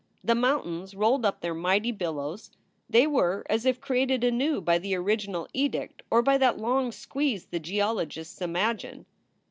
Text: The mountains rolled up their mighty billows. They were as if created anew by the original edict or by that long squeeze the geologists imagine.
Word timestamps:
The 0.23 0.33
mountains 0.33 0.95
rolled 0.95 1.27
up 1.27 1.41
their 1.41 1.53
mighty 1.53 1.91
billows. 1.91 2.49
They 2.89 3.05
were 3.05 3.45
as 3.51 3.67
if 3.67 3.79
created 3.79 4.23
anew 4.23 4.59
by 4.59 4.79
the 4.79 4.95
original 4.95 5.47
edict 5.53 6.01
or 6.09 6.23
by 6.23 6.39
that 6.39 6.57
long 6.57 6.91
squeeze 6.91 7.45
the 7.45 7.59
geologists 7.59 8.41
imagine. 8.41 9.05